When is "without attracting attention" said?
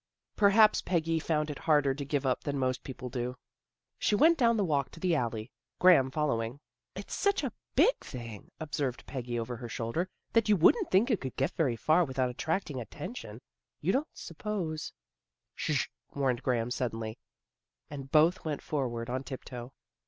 12.03-13.41